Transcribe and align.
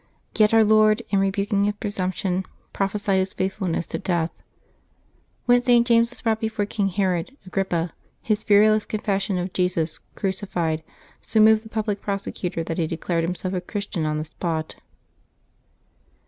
Yet 0.35 0.51
Our 0.51 0.63
Lord, 0.63 1.03
in 1.11 1.19
rebuking 1.19 1.65
his 1.65 1.75
presumption, 1.75 2.43
prophesied 2.73 3.19
his 3.19 3.35
faithfulness 3.35 3.85
to 3.85 3.99
death. 3.99 4.31
When 5.45 5.61
St. 5.61 5.85
James 5.85 6.09
was 6.09 6.21
brought 6.21 6.39
be 6.39 6.47
fore 6.49 6.65
King 6.65 6.87
Herod 6.87 7.37
Agrippa, 7.45 7.93
his 8.19 8.43
fearless 8.43 8.87
confession 8.87 9.37
of 9.37 9.53
Jesus 9.53 9.99
crucified 10.15 10.81
so 11.21 11.39
moved 11.39 11.63
the 11.63 11.69
public 11.69 12.01
prosecutor 12.01 12.63
that 12.63 12.79
he 12.79 12.87
declared 12.87 13.23
himself 13.23 13.53
a 13.53 13.61
Christian 13.61 14.07
on 14.07 14.17
the 14.17 14.23
spot. 14.23 14.73